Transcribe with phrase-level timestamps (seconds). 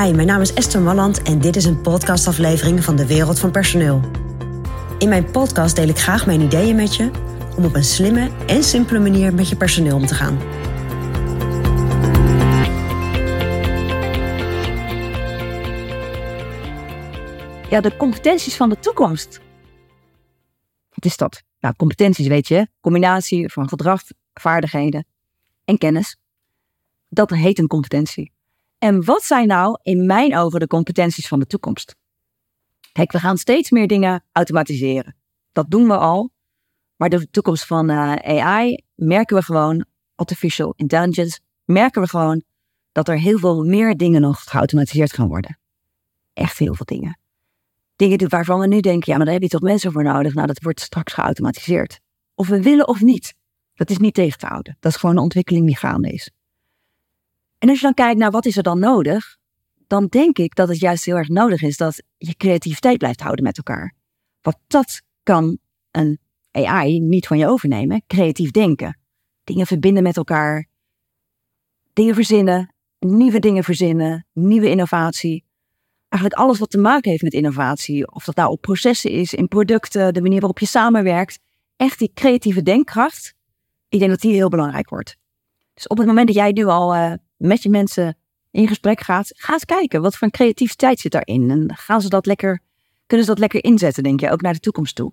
[0.00, 3.50] Hi, mijn naam is Esther Malland en dit is een podcastaflevering van de Wereld van
[3.50, 4.00] Personeel.
[4.98, 7.10] In mijn podcast deel ik graag mijn ideeën met je
[7.56, 10.38] om op een slimme en simpele manier met je personeel om te gaan.
[17.70, 19.40] Ja, de competenties van de toekomst.
[20.88, 21.42] Wat is dat?
[21.58, 24.02] Nou, competenties weet je, combinatie van gedrag,
[24.34, 25.06] vaardigheden
[25.64, 26.16] en kennis.
[27.08, 28.32] Dat heet een competentie.
[28.80, 31.96] En wat zijn nou in mijn ogen de competenties van de toekomst?
[32.92, 35.16] Kijk, we gaan steeds meer dingen automatiseren.
[35.52, 36.30] Dat doen we al.
[36.96, 42.42] Maar de toekomst van uh, AI merken we gewoon, artificial intelligence, merken we gewoon
[42.92, 45.58] dat er heel veel meer dingen nog geautomatiseerd gaan worden.
[46.32, 47.18] Echt heel veel dingen.
[47.96, 50.34] Dingen waarvan we nu denken, ja, maar daar heb je toch mensen voor nodig?
[50.34, 52.00] Nou, dat wordt straks geautomatiseerd.
[52.34, 53.34] Of we willen of niet.
[53.74, 54.76] Dat is niet tegen te houden.
[54.80, 56.30] Dat is gewoon een ontwikkeling die gaande is.
[57.60, 59.36] En als je dan kijkt naar wat is er dan nodig,
[59.86, 63.44] dan denk ik dat het juist heel erg nodig is dat je creativiteit blijft houden
[63.44, 63.94] met elkaar.
[64.40, 65.58] Want dat kan
[65.90, 66.18] een
[66.50, 68.02] AI niet van je overnemen.
[68.06, 68.98] Creatief denken.
[69.44, 70.68] Dingen verbinden met elkaar.
[71.92, 72.74] Dingen verzinnen.
[72.98, 74.26] Nieuwe dingen verzinnen.
[74.32, 75.44] Nieuwe innovatie.
[76.08, 78.12] Eigenlijk alles wat te maken heeft met innovatie.
[78.12, 81.38] Of dat nou op processen is, in producten, de manier waarop je samenwerkt.
[81.76, 83.34] Echt die creatieve denkkracht.
[83.88, 85.16] Ik denk dat die heel belangrijk wordt.
[85.74, 88.16] Dus op het moment dat jij nu al uh, met je mensen
[88.50, 91.50] in gesprek gaat, ga eens kijken wat voor creativiteit zit daarin.
[91.50, 92.60] En gaan ze dat lekker,
[93.06, 95.12] kunnen ze dat lekker inzetten, denk je, ook naar de toekomst toe.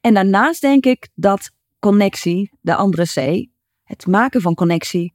[0.00, 3.46] En daarnaast denk ik dat connectie, de andere C,
[3.82, 5.14] het maken van connectie,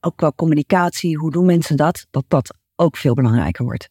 [0.00, 3.88] ook qua communicatie, hoe doen mensen dat, dat dat ook veel belangrijker wordt.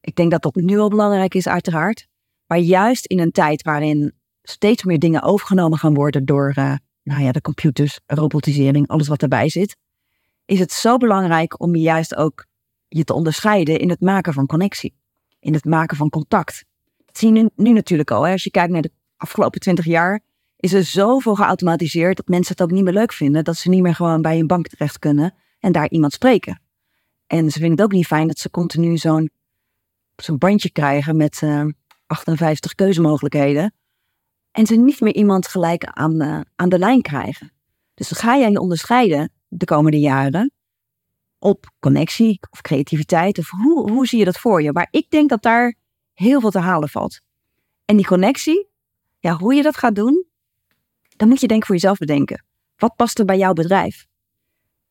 [0.00, 2.06] Ik denk dat dat nu al belangrijk is, uiteraard.
[2.46, 7.22] Maar juist in een tijd waarin steeds meer dingen overgenomen gaan worden door uh, nou
[7.22, 9.76] ja, de computers, robotisering, alles wat erbij zit,
[10.44, 12.46] is het zo belangrijk om je juist ook
[12.88, 14.94] je te onderscheiden in het maken van connectie.
[15.40, 16.64] In het maken van contact.
[17.04, 18.22] Dat zie je nu, natuurlijk al.
[18.22, 18.32] Hè?
[18.32, 20.20] Als je kijkt naar de afgelopen twintig jaar,
[20.56, 23.44] is er zoveel geautomatiseerd dat mensen het ook niet meer leuk vinden.
[23.44, 26.60] Dat ze niet meer gewoon bij een bank terecht kunnen en daar iemand spreken.
[27.26, 29.30] En ze vinden het ook niet fijn dat ze continu zo'n
[30.38, 31.68] bandje krijgen met uh, eh,
[32.06, 33.74] 58 keuzemogelijkheden.
[34.50, 37.52] En ze niet meer iemand gelijk aan, uh, aan de lijn krijgen.
[37.94, 40.52] Dus ga jij je onderscheiden de komende jaren
[41.38, 43.38] op connectie of creativiteit?
[43.38, 44.72] Of hoe, hoe zie je dat voor je?
[44.72, 45.74] Maar ik denk dat daar
[46.12, 47.20] heel veel te halen valt.
[47.84, 48.68] En die connectie,
[49.18, 50.24] ja, hoe je dat gaat doen,
[51.16, 52.44] dan moet je denk ik voor jezelf bedenken.
[52.76, 54.06] Wat past er bij jouw bedrijf?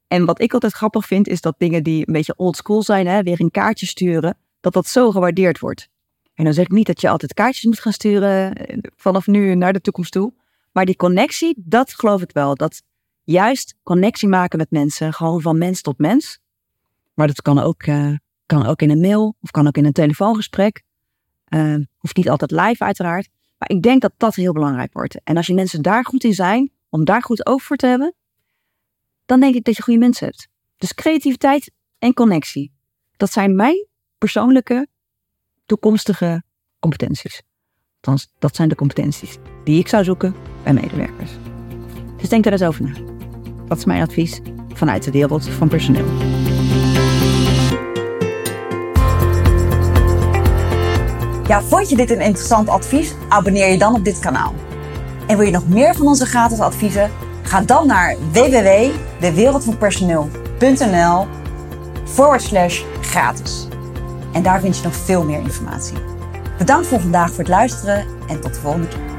[0.07, 3.07] En wat ik altijd grappig vind, is dat dingen die een beetje old school zijn,
[3.07, 5.89] hè, weer een kaartje sturen, dat dat zo gewaardeerd wordt.
[6.33, 9.55] En dan zeg ik niet dat je altijd kaartjes moet gaan sturen eh, vanaf nu
[9.55, 10.33] naar de toekomst toe.
[10.71, 12.55] Maar die connectie, dat geloof ik wel.
[12.55, 12.83] Dat
[13.23, 16.39] juist connectie maken met mensen, gewoon van mens tot mens.
[17.13, 19.93] Maar dat kan ook, uh, kan ook in een mail of kan ook in een
[19.93, 20.83] telefoongesprek.
[21.49, 23.29] Uh, hoeft niet altijd live uiteraard.
[23.57, 25.23] Maar ik denk dat dat heel belangrijk wordt.
[25.23, 28.13] En als je mensen daar goed in zijn, om daar goed over voor te hebben,
[29.25, 30.47] dan denk ik dat je goede mensen hebt.
[30.77, 32.71] Dus creativiteit en connectie.
[33.17, 34.87] Dat zijn mijn persoonlijke,
[35.65, 36.43] toekomstige
[36.79, 37.41] competenties.
[37.95, 41.31] Althans, dat zijn de competenties die ik zou zoeken bij medewerkers.
[42.17, 43.12] Dus denk er eens over na.
[43.67, 44.41] Dat is mijn advies
[44.73, 46.05] vanuit de wereld van personeel.
[51.47, 53.13] Ja, vond je dit een interessant advies?
[53.29, 54.53] Abonneer je dan op dit kanaal.
[55.27, 57.11] En wil je nog meer van onze gratis adviezen?
[57.41, 61.27] Ga dan naar www.dewereldvanpersoneel.nl
[62.03, 63.67] forward slash gratis.
[64.33, 65.97] En daar vind je nog veel meer informatie.
[66.57, 69.12] Bedankt voor vandaag voor het luisteren en tot de volgende keer.